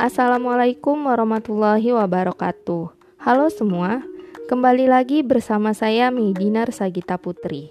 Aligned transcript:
Assalamualaikum 0.00 1.12
warahmatullahi 1.12 1.92
wabarakatuh. 1.92 2.88
Halo 3.20 3.52
semua, 3.52 4.00
kembali 4.48 4.88
lagi 4.88 5.20
bersama 5.20 5.76
saya 5.76 6.08
Midinar 6.08 6.72
Sagita 6.72 7.20
Putri. 7.20 7.68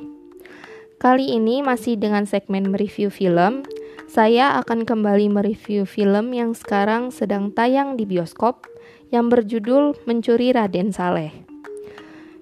Kali 1.02 1.34
ini 1.34 1.66
masih 1.66 1.98
dengan 1.98 2.30
segmen 2.30 2.70
mereview 2.70 3.10
film. 3.10 3.66
Saya 4.06 4.62
akan 4.62 4.86
kembali 4.86 5.26
mereview 5.26 5.90
film 5.90 6.30
yang 6.38 6.54
sekarang 6.54 7.10
sedang 7.10 7.50
tayang 7.50 7.98
di 7.98 8.06
bioskop 8.06 8.70
yang 9.10 9.34
berjudul 9.34 9.98
Mencuri 10.06 10.54
Raden 10.54 10.94
Saleh. 10.94 11.34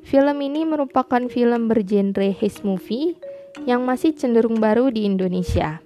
Film 0.04 0.38
ini 0.44 0.68
merupakan 0.68 1.32
film 1.32 1.72
bergenre 1.72 2.36
heist 2.36 2.68
movie 2.68 3.16
yang 3.64 3.88
masih 3.88 4.12
cenderung 4.12 4.60
baru 4.60 4.92
di 4.92 5.08
Indonesia. 5.08 5.80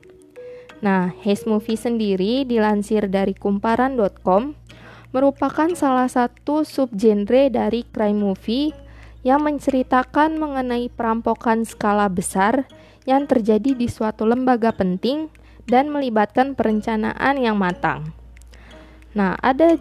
Nah, 0.82 1.14
Heist 1.22 1.46
Movie 1.46 1.78
sendiri 1.78 2.42
dilansir 2.46 3.06
dari 3.06 3.38
kumparan.com 3.38 4.58
merupakan 5.14 5.70
salah 5.78 6.10
satu 6.10 6.66
subgenre 6.66 7.54
dari 7.54 7.86
crime 7.86 8.18
movie 8.18 8.74
yang 9.22 9.46
menceritakan 9.46 10.42
mengenai 10.42 10.90
perampokan 10.90 11.62
skala 11.62 12.10
besar 12.10 12.66
yang 13.06 13.30
terjadi 13.30 13.78
di 13.78 13.86
suatu 13.86 14.26
lembaga 14.26 14.74
penting 14.74 15.30
dan 15.70 15.94
melibatkan 15.94 16.58
perencanaan 16.58 17.38
yang 17.38 17.58
matang. 17.62 18.10
Nah, 19.14 19.38
ada 19.38 19.78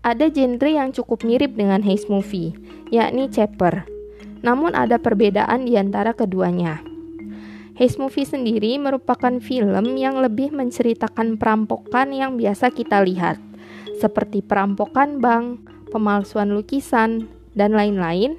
ada 0.00 0.26
genre 0.32 0.70
yang 0.72 0.90
cukup 0.90 1.22
mirip 1.22 1.54
dengan 1.54 1.84
heist 1.84 2.08
movie, 2.08 2.56
yakni 2.88 3.28
Chapter. 3.28 3.84
Namun 4.42 4.74
ada 4.74 4.98
perbedaan 4.98 5.68
di 5.68 5.78
antara 5.78 6.16
keduanya. 6.16 6.91
Heist 7.72 7.96
Movie 7.96 8.28
sendiri 8.28 8.76
merupakan 8.76 9.32
film 9.40 9.96
yang 9.96 10.20
lebih 10.20 10.52
menceritakan 10.52 11.40
perampokan 11.40 12.12
yang 12.12 12.36
biasa 12.36 12.68
kita 12.68 13.00
lihat, 13.00 13.40
seperti 13.96 14.44
perampokan 14.44 15.24
bank, 15.24 15.64
pemalsuan 15.88 16.52
lukisan, 16.52 17.32
dan 17.56 17.72
lain-lain. 17.72 18.36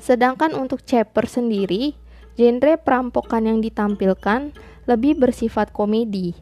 Sedangkan 0.00 0.56
untuk 0.56 0.80
Chapter 0.88 1.28
sendiri, 1.28 1.92
genre 2.40 2.80
perampokan 2.80 3.44
yang 3.44 3.60
ditampilkan 3.60 4.56
lebih 4.88 5.20
bersifat 5.20 5.76
komedi, 5.76 6.32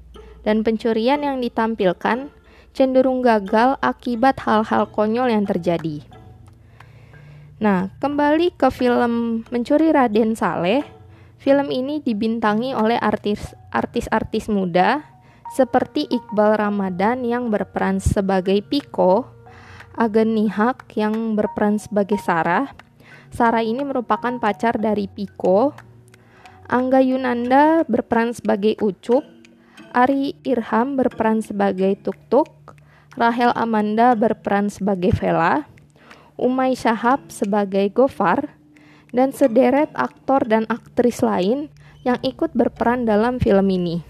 dan 0.47 0.62
pencurian 0.62 1.19
yang 1.27 1.42
ditampilkan 1.42 2.31
cenderung 2.70 3.27
gagal 3.27 3.75
akibat 3.83 4.39
hal-hal 4.47 4.87
konyol 4.94 5.27
yang 5.27 5.42
terjadi. 5.42 6.06
Nah, 7.59 7.91
kembali 7.98 8.55
ke 8.55 8.70
film 8.70 9.42
Mencuri 9.48 9.91
Raden 9.91 10.37
Saleh, 10.39 10.95
Film 11.37 11.69
ini 11.69 12.01
dibintangi 12.01 12.73
oleh 12.73 12.97
artis-artis 13.01 14.48
muda 14.48 15.05
seperti 15.53 16.09
Iqbal 16.09 16.59
Ramadan 16.59 17.23
yang 17.23 17.53
berperan 17.53 18.03
sebagai 18.03 18.61
Piko, 18.67 19.28
Agen 19.95 20.34
Nihak 20.34 20.91
yang 20.98 21.39
berperan 21.39 21.78
sebagai 21.78 22.19
Sarah. 22.19 22.73
Sarah 23.31 23.62
ini 23.62 23.84
merupakan 23.84 24.37
pacar 24.41 24.77
dari 24.81 25.06
Piko. 25.06 25.73
Angga 26.67 26.98
Yunanda 26.98 27.87
berperan 27.87 28.34
sebagai 28.34 28.75
Ucup. 28.83 29.23
Ari 29.97 30.37
Irham 30.45 30.98
berperan 30.98 31.41
sebagai 31.41 31.97
Tuk-Tuk. 32.05 32.77
Rahel 33.17 33.55
Amanda 33.56 34.12
berperan 34.12 34.69
sebagai 34.69 35.15
Vela. 35.17 35.65
Umay 36.37 36.77
Syahab 36.77 37.33
sebagai 37.33 37.89
Gofar 37.89 38.53
dan 39.15 39.31
sederet 39.31 39.91
aktor 39.95 40.47
dan 40.47 40.67
aktris 40.71 41.23
lain 41.23 41.71
yang 42.07 42.19
ikut 42.23 42.55
berperan 42.55 43.07
dalam 43.07 43.43
film 43.43 43.67
ini. 43.71 44.03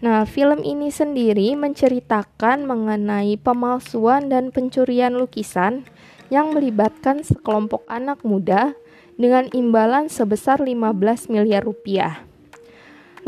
Nah, 0.00 0.24
film 0.24 0.64
ini 0.64 0.88
sendiri 0.88 1.52
menceritakan 1.54 2.64
mengenai 2.64 3.36
pemalsuan 3.36 4.32
dan 4.32 4.48
pencurian 4.48 5.12
lukisan 5.12 5.84
yang 6.32 6.56
melibatkan 6.56 7.20
sekelompok 7.20 7.84
anak 7.84 8.24
muda 8.24 8.72
dengan 9.20 9.52
imbalan 9.52 10.08
sebesar 10.08 10.64
15 10.64 11.28
miliar 11.28 11.68
rupiah. 11.68 12.24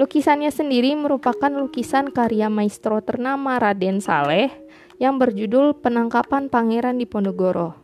Lukisannya 0.01 0.49
sendiri 0.49 0.97
merupakan 0.97 1.53
lukisan 1.53 2.09
karya 2.09 2.49
maestro 2.49 3.05
ternama 3.05 3.61
Raden 3.61 4.01
Saleh 4.01 4.49
yang 4.97 5.21
berjudul 5.21 5.77
Penangkapan 5.85 6.49
Pangeran 6.49 6.97
Diponegoro. 6.97 7.77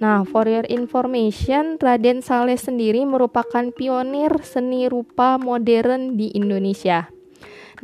Nah, 0.00 0.24
for 0.24 0.48
your 0.48 0.64
information, 0.72 1.76
Raden 1.76 2.24
Saleh 2.24 2.56
sendiri 2.56 3.04
merupakan 3.04 3.68
pionir 3.68 4.32
seni 4.40 4.88
rupa 4.88 5.36
modern 5.36 6.16
di 6.16 6.32
Indonesia. 6.32 7.12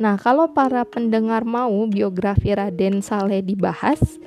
Nah, 0.01 0.17
kalau 0.17 0.49
para 0.49 0.81
pendengar 0.81 1.45
mau 1.45 1.85
biografi 1.85 2.57
Raden 2.57 3.05
Saleh 3.05 3.45
dibahas, 3.45 4.17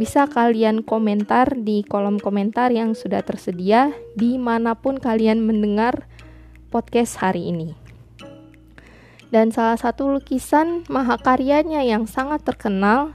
bisa 0.00 0.24
kalian 0.24 0.80
komentar 0.80 1.52
di 1.52 1.84
kolom 1.84 2.16
komentar 2.16 2.72
yang 2.72 2.96
sudah 2.96 3.20
tersedia 3.20 3.92
di 4.16 4.40
mana 4.40 4.72
pun 4.72 4.96
kalian 4.96 5.44
mendengar 5.44 6.08
podcast 6.72 7.20
hari 7.20 7.52
ini. 7.52 7.76
Dan 9.28 9.52
salah 9.52 9.76
satu 9.76 10.08
lukisan 10.16 10.88
mahakaryanya 10.88 11.84
yang 11.84 12.08
sangat 12.08 12.40
terkenal 12.40 13.12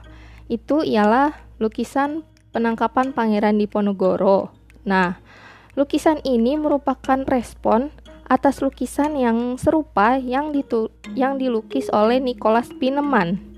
itu 0.54 0.86
ialah 0.86 1.34
lukisan 1.58 2.29
penangkapan 2.52 3.14
Pangeran 3.14 3.58
Diponegoro. 3.60 4.54
Nah, 4.86 5.22
lukisan 5.78 6.22
ini 6.26 6.56
merupakan 6.56 7.22
respon 7.26 7.94
atas 8.30 8.62
lukisan 8.62 9.18
yang 9.18 9.58
serupa 9.58 10.22
yang, 10.22 10.54
yang 11.18 11.42
dilukis 11.42 11.90
oleh 11.90 12.22
Nicholas 12.22 12.70
Pineman 12.78 13.50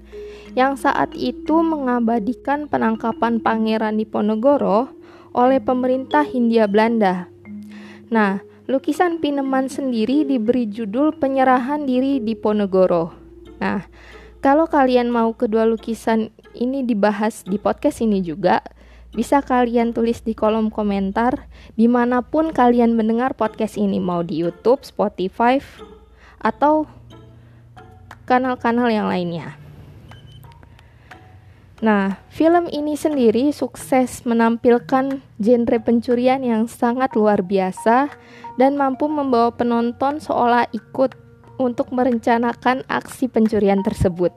yang 0.51 0.75
saat 0.75 1.15
itu 1.15 1.63
mengabadikan 1.63 2.67
penangkapan 2.67 3.39
Pangeran 3.39 3.95
Diponegoro 3.95 4.91
oleh 5.31 5.63
pemerintah 5.63 6.27
Hindia 6.27 6.67
Belanda. 6.67 7.31
Nah, 8.11 8.43
lukisan 8.67 9.23
Pineman 9.23 9.71
sendiri 9.71 10.27
diberi 10.27 10.67
judul 10.67 11.15
Penyerahan 11.15 11.87
Diri 11.87 12.19
Diponegoro. 12.19 13.15
Nah, 13.63 13.87
kalau 14.43 14.67
kalian 14.67 15.07
mau 15.07 15.31
kedua 15.31 15.63
lukisan 15.63 16.35
ini 16.51 16.83
dibahas 16.83 17.47
di 17.47 17.55
podcast 17.55 18.03
ini 18.03 18.19
juga, 18.19 18.59
bisa 19.11 19.43
kalian 19.43 19.91
tulis 19.91 20.23
di 20.23 20.31
kolom 20.31 20.71
komentar 20.71 21.51
di 21.75 21.91
mana 21.91 22.23
pun 22.23 22.55
kalian 22.55 22.95
mendengar 22.95 23.35
podcast 23.35 23.75
ini 23.75 23.99
mau 23.99 24.23
di 24.23 24.39
YouTube, 24.39 24.87
Spotify, 24.87 25.59
atau 26.39 26.87
kanal-kanal 28.23 28.87
yang 28.87 29.11
lainnya. 29.11 29.59
Nah, 31.81 32.21
film 32.29 32.69
ini 32.69 32.93
sendiri 32.93 33.49
sukses 33.49 34.21
menampilkan 34.21 35.17
genre 35.41 35.77
pencurian 35.81 36.45
yang 36.45 36.69
sangat 36.69 37.17
luar 37.17 37.41
biasa 37.41 38.05
dan 38.61 38.77
mampu 38.77 39.09
membawa 39.09 39.49
penonton 39.49 40.21
seolah 40.21 40.69
ikut 40.77 41.17
untuk 41.57 41.89
merencanakan 41.89 42.85
aksi 42.85 43.25
pencurian 43.33 43.81
tersebut. 43.81 44.29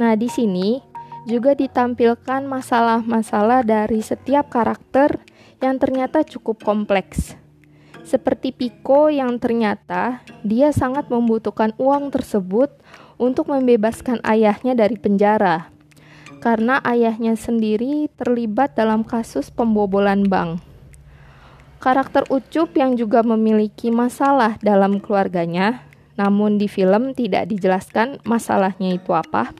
Nah, 0.00 0.16
di 0.16 0.32
sini 0.32 0.80
juga 1.22 1.54
ditampilkan 1.54 2.42
masalah-masalah 2.50 3.62
dari 3.62 4.02
setiap 4.02 4.50
karakter 4.50 5.22
yang 5.62 5.78
ternyata 5.78 6.26
cukup 6.26 6.66
kompleks. 6.66 7.38
Seperti 8.02 8.50
Pico 8.50 9.06
yang 9.06 9.38
ternyata 9.38 10.26
dia 10.42 10.74
sangat 10.74 11.06
membutuhkan 11.06 11.70
uang 11.78 12.10
tersebut 12.10 12.74
untuk 13.14 13.46
membebaskan 13.54 14.18
ayahnya 14.26 14.74
dari 14.74 14.98
penjara. 14.98 15.70
Karena 16.42 16.82
ayahnya 16.82 17.38
sendiri 17.38 18.10
terlibat 18.18 18.74
dalam 18.74 19.06
kasus 19.06 19.54
pembobolan 19.54 20.26
bank. 20.26 20.58
Karakter 21.78 22.26
Ucup 22.34 22.74
yang 22.74 22.98
juga 22.98 23.22
memiliki 23.22 23.94
masalah 23.94 24.58
dalam 24.58 24.98
keluarganya, 24.98 25.86
namun 26.18 26.58
di 26.58 26.66
film 26.66 27.14
tidak 27.14 27.46
dijelaskan 27.46 28.18
masalahnya 28.26 28.98
itu 28.98 29.14
apa 29.14 29.54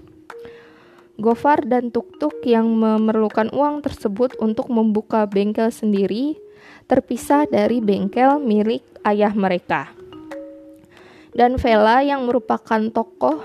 Gofar 1.20 1.68
dan 1.68 1.92
Tuk-Tuk 1.92 2.40
yang 2.48 2.72
memerlukan 2.72 3.52
uang 3.52 3.84
tersebut 3.84 4.32
untuk 4.40 4.72
membuka 4.72 5.28
bengkel 5.28 5.68
sendiri 5.68 6.40
terpisah 6.88 7.44
dari 7.44 7.84
bengkel 7.84 8.40
milik 8.40 8.80
ayah 9.04 9.32
mereka. 9.36 9.92
Dan 11.32 11.56
Vela 11.56 12.04
yang 12.04 12.24
merupakan 12.28 12.80
tokoh 12.92 13.44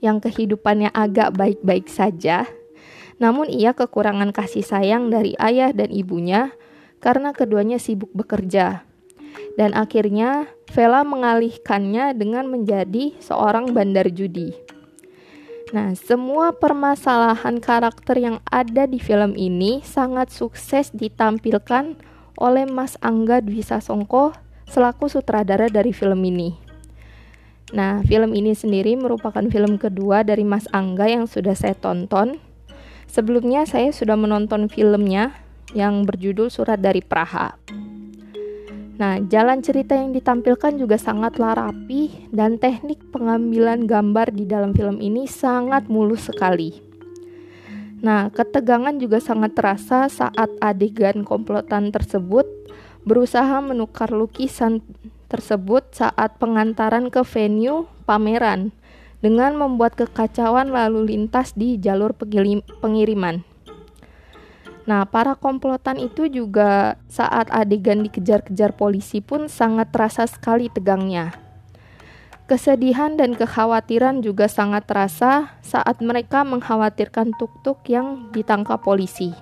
yang 0.00 0.20
kehidupannya 0.20 0.92
agak 0.92 1.32
baik-baik 1.36 1.88
saja, 1.88 2.44
namun 3.16 3.48
ia 3.48 3.72
kekurangan 3.72 4.32
kasih 4.32 4.64
sayang 4.64 5.08
dari 5.08 5.32
ayah 5.40 5.72
dan 5.72 5.88
ibunya 5.88 6.52
karena 7.00 7.32
keduanya 7.32 7.80
sibuk 7.80 8.12
bekerja. 8.12 8.84
Dan 9.56 9.72
akhirnya 9.72 10.48
Vela 10.72 11.00
mengalihkannya 11.00 12.12
dengan 12.12 12.48
menjadi 12.48 13.16
seorang 13.20 13.72
bandar 13.72 14.08
judi. 14.12 14.52
Nah, 15.74 15.98
semua 15.98 16.54
permasalahan 16.54 17.58
karakter 17.58 18.22
yang 18.22 18.38
ada 18.46 18.86
di 18.86 19.02
film 19.02 19.34
ini 19.34 19.82
sangat 19.82 20.30
sukses 20.30 20.94
ditampilkan 20.94 21.98
oleh 22.38 22.70
Mas 22.70 22.94
Angga 23.02 23.42
Dwi 23.42 23.66
Sasongko 23.66 24.30
selaku 24.70 25.10
sutradara 25.10 25.66
dari 25.66 25.90
film 25.90 26.22
ini. 26.22 26.54
Nah, 27.74 27.98
film 28.06 28.30
ini 28.38 28.54
sendiri 28.54 28.94
merupakan 28.94 29.42
film 29.50 29.74
kedua 29.74 30.22
dari 30.22 30.46
Mas 30.46 30.70
Angga 30.70 31.10
yang 31.10 31.26
sudah 31.26 31.58
saya 31.58 31.74
tonton. 31.74 32.38
Sebelumnya 33.10 33.66
saya 33.66 33.90
sudah 33.90 34.14
menonton 34.14 34.70
filmnya 34.70 35.34
yang 35.74 36.06
berjudul 36.06 36.46
Surat 36.46 36.78
dari 36.78 37.02
Praha. 37.02 37.58
Nah, 38.96 39.20
jalan 39.28 39.60
cerita 39.60 39.92
yang 39.92 40.16
ditampilkan 40.16 40.80
juga 40.80 40.96
sangatlah 40.96 41.52
rapi 41.52 42.32
dan 42.32 42.56
teknik 42.56 42.96
pengambilan 43.12 43.84
gambar 43.84 44.32
di 44.32 44.48
dalam 44.48 44.72
film 44.72 45.04
ini 45.04 45.28
sangat 45.28 45.84
mulus 45.92 46.32
sekali. 46.32 46.80
Nah, 48.00 48.32
ketegangan 48.32 48.96
juga 48.96 49.20
sangat 49.20 49.52
terasa 49.52 50.08
saat 50.08 50.48
adegan 50.64 51.28
komplotan 51.28 51.92
tersebut 51.92 52.48
berusaha 53.04 53.60
menukar 53.60 54.08
lukisan 54.08 54.80
tersebut 55.28 55.84
saat 55.92 56.40
pengantaran 56.40 57.12
ke 57.12 57.20
venue 57.20 57.84
pameran 58.08 58.72
dengan 59.20 59.60
membuat 59.60 59.92
kekacauan 59.96 60.72
lalu 60.72 61.12
lintas 61.12 61.52
di 61.52 61.76
jalur 61.76 62.16
pengiriman. 62.80 63.55
Nah, 64.86 65.02
para 65.02 65.34
komplotan 65.34 65.98
itu 65.98 66.30
juga 66.30 66.94
saat 67.10 67.50
adegan 67.50 68.06
dikejar-kejar 68.06 68.78
polisi 68.78 69.18
pun 69.18 69.50
sangat 69.50 69.90
terasa 69.90 70.30
sekali 70.30 70.70
tegangnya. 70.70 71.34
Kesedihan 72.46 73.18
dan 73.18 73.34
kekhawatiran 73.34 74.22
juga 74.22 74.46
sangat 74.46 74.86
terasa 74.86 75.58
saat 75.66 75.98
mereka 75.98 76.46
mengkhawatirkan 76.46 77.34
tuk-tuk 77.34 77.82
yang 77.90 78.30
ditangkap 78.30 78.78
polisi. 78.78 79.34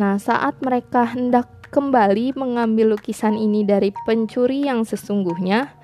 Nah, 0.00 0.16
saat 0.16 0.56
mereka 0.64 1.04
hendak 1.04 1.52
kembali 1.68 2.32
mengambil 2.32 2.96
lukisan 2.96 3.36
ini 3.36 3.68
dari 3.68 3.92
pencuri 4.08 4.64
yang 4.64 4.88
sesungguhnya, 4.88 5.76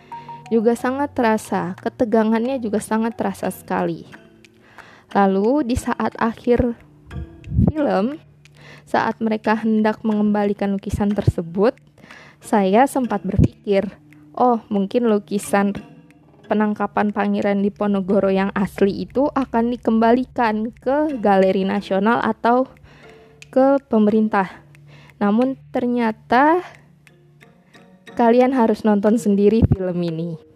juga 0.49 0.73
sangat 0.73 1.13
terasa, 1.13 1.77
ketegangannya 1.81 2.57
juga 2.57 2.81
sangat 2.81 3.13
terasa 3.17 3.53
sekali. 3.53 4.09
Lalu, 5.13 5.69
di 5.69 5.77
saat 5.77 6.17
akhir 6.17 6.73
film, 7.71 8.19
saat 8.85 9.21
mereka 9.23 9.57
hendak 9.57 10.03
mengembalikan 10.05 10.77
lukisan 10.77 11.13
tersebut, 11.13 11.77
saya 12.43 12.85
sempat 12.91 13.23
berpikir, 13.23 13.87
oh 14.35 14.61
mungkin 14.69 15.07
lukisan 15.09 15.73
penangkapan 16.51 17.15
Pangeran 17.17 17.65
Diponegoro 17.65 18.29
yang 18.29 18.53
asli 18.53 19.09
itu 19.09 19.31
akan 19.33 19.73
dikembalikan 19.73 20.69
ke 20.75 21.17
Galeri 21.17 21.65
Nasional 21.65 22.21
atau 22.21 22.69
ke 23.49 23.81
pemerintah. 23.89 24.61
Namun 25.17 25.57
ternyata 25.73 26.61
kalian 28.13 28.53
harus 28.53 28.85
nonton 28.85 29.17
sendiri 29.17 29.65
film 29.65 29.97
ini. 30.05 30.52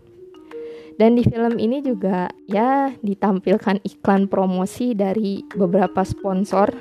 Dan 0.96 1.20
di 1.20 1.28
film 1.28 1.60
ini 1.60 1.84
juga 1.84 2.32
ya 2.48 2.88
ditampilkan 3.04 3.84
iklan 3.84 4.32
promosi 4.32 4.96
dari 4.96 5.44
beberapa 5.52 6.00
sponsor. 6.00 6.72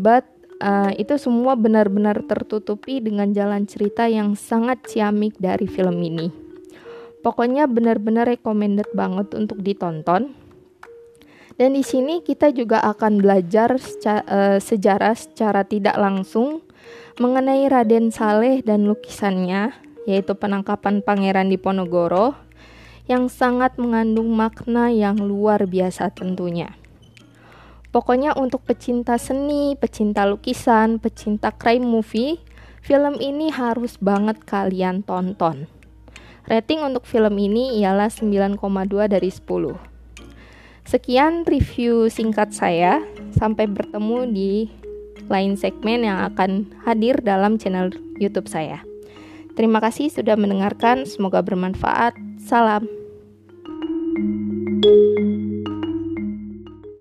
But 0.00 0.24
uh, 0.64 0.96
itu 0.96 1.20
semua 1.20 1.52
benar-benar 1.52 2.24
tertutupi 2.24 3.04
dengan 3.04 3.30
jalan 3.36 3.68
cerita 3.68 4.08
yang 4.08 4.32
sangat 4.32 4.80
ciamik 4.88 5.36
dari 5.36 5.68
film 5.68 6.00
ini. 6.00 6.32
Pokoknya 7.20 7.68
benar-benar 7.68 8.30
recommended 8.30 8.88
banget 8.96 9.36
untuk 9.36 9.60
ditonton. 9.60 10.32
Dan 11.58 11.74
di 11.74 11.82
sini 11.82 12.22
kita 12.22 12.54
juga 12.54 12.78
akan 12.86 13.18
belajar 13.18 13.76
seca 13.82 14.22
uh, 14.24 14.58
sejarah 14.62 15.18
secara 15.18 15.66
tidak 15.66 15.98
langsung 15.98 16.62
mengenai 17.18 17.66
Raden 17.66 18.14
Saleh 18.14 18.62
dan 18.62 18.86
lukisannya, 18.86 19.74
yaitu 20.06 20.38
penangkapan 20.38 21.02
Pangeran 21.02 21.50
Diponegoro 21.50 22.47
yang 23.08 23.32
sangat 23.32 23.80
mengandung 23.80 24.30
makna 24.36 24.92
yang 24.92 25.16
luar 25.16 25.64
biasa 25.64 26.12
tentunya. 26.12 26.76
Pokoknya 27.88 28.36
untuk 28.36 28.68
pecinta 28.68 29.16
seni, 29.16 29.72
pecinta 29.80 30.28
lukisan, 30.28 31.00
pecinta 31.00 31.48
crime 31.48 31.88
movie, 31.88 32.36
film 32.84 33.16
ini 33.16 33.48
harus 33.48 33.96
banget 33.96 34.44
kalian 34.44 35.00
tonton. 35.00 35.64
Rating 36.44 36.84
untuk 36.84 37.08
film 37.08 37.36
ini 37.40 37.80
ialah 37.80 38.12
9,2 38.12 38.60
dari 39.08 39.32
10. 39.32 39.76
Sekian 40.84 41.44
review 41.48 42.08
singkat 42.12 42.52
saya. 42.52 43.04
Sampai 43.36 43.68
bertemu 43.68 44.24
di 44.32 44.52
lain 45.28 45.56
segmen 45.60 46.04
yang 46.04 46.24
akan 46.32 46.72
hadir 46.88 47.20
dalam 47.20 47.60
channel 47.60 47.92
YouTube 48.16 48.48
saya. 48.48 48.80
Terima 49.52 49.84
kasih 49.84 50.08
sudah 50.08 50.36
mendengarkan, 50.40 51.04
semoga 51.04 51.44
bermanfaat. 51.44 52.27
Salam. 52.48 52.88